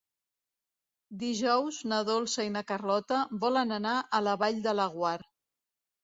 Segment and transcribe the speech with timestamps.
[1.23, 5.13] Dijous na Dolça i na Carlota volen anar a la Vall de Laguar.